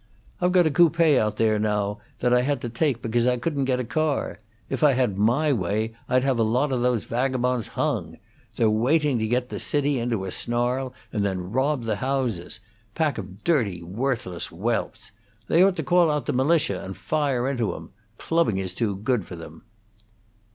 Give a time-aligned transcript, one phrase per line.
[0.41, 3.65] "I've got a coupe out there now that I had to take because I couldn't
[3.65, 4.39] get a car.
[4.67, 8.17] If I had my way I'd have a lot of those vagabonds hung.
[8.55, 12.59] They're waiting to get the city into a snarl, and then rob the houses
[12.95, 15.11] pack of dirty, worthless whelps.
[15.47, 17.91] They ought to call out the militia, and fire into 'em.
[18.17, 19.61] Clubbing is too good for them."